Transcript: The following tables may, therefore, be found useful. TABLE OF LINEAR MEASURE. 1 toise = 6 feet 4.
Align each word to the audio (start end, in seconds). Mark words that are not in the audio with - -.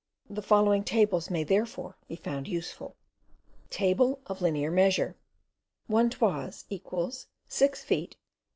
The 0.31 0.41
following 0.41 0.83
tables 0.83 1.29
may, 1.29 1.43
therefore, 1.43 1.95
be 2.07 2.15
found 2.15 2.47
useful. 2.47 2.95
TABLE 3.69 4.19
OF 4.25 4.41
LINEAR 4.41 4.71
MEASURE. 4.71 5.15
1 5.85 6.09
toise 6.09 6.65
= 7.33 7.47
6 7.47 7.83
feet 7.83 8.15
4. 8.15 8.19